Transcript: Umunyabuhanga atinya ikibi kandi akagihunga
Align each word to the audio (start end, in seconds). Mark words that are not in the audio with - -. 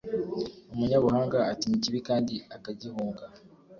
Umunyabuhanga 0.73 1.37
atinya 1.51 1.75
ikibi 1.79 1.99
kandi 2.07 2.35
akagihunga 2.55 3.23